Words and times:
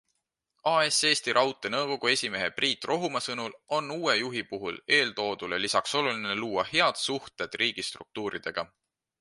AS 0.69 1.01
Eesti 1.09 1.33
Raudtee 1.37 1.71
nõukogu 1.73 2.09
esimehe 2.13 2.47
Priit 2.61 2.87
Rohumaa 2.91 3.21
sõnul 3.25 3.53
on 3.79 3.93
uue 3.97 4.17
juhi 4.21 4.43
puhul 4.55 4.81
eeltoodule 4.97 5.63
lisaks 5.67 5.97
oluline 6.03 6.35
luua 6.43 6.67
head 6.75 7.03
suhted 7.07 7.63
riigistruktuuridega. 7.65 8.69